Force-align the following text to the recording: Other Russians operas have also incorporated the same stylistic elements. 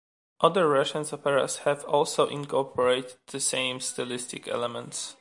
Other 0.39 0.67
Russians 0.67 1.13
operas 1.13 1.57
have 1.57 1.85
also 1.85 2.25
incorporated 2.27 3.17
the 3.27 3.39
same 3.39 3.79
stylistic 3.79 4.47
elements. 4.47 5.09